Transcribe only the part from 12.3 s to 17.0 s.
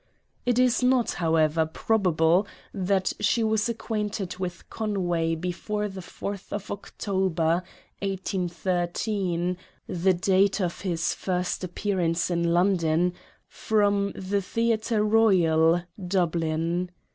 in London, from the Theatre Royal, Dublin.